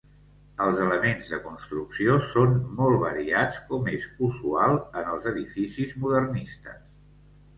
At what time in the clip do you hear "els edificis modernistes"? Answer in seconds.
5.17-6.81